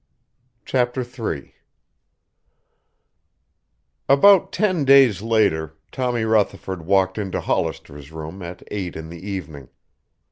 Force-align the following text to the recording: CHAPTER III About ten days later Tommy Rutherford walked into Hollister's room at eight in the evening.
CHAPTER 0.65 1.01
III 1.03 1.53
About 4.09 4.51
ten 4.51 4.83
days 4.83 5.21
later 5.21 5.77
Tommy 5.91 6.23
Rutherford 6.25 6.87
walked 6.87 7.19
into 7.19 7.39
Hollister's 7.39 8.11
room 8.11 8.41
at 8.41 8.63
eight 8.71 8.95
in 8.95 9.09
the 9.09 9.23
evening. 9.23 9.69